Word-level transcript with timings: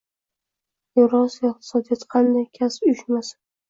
Evrosiyo 1.03 1.53
iqtisodiyot 1.53 2.09
qandaj 2.17 2.53
kasaba 2.61 2.93
uyushmasi? 2.93 3.37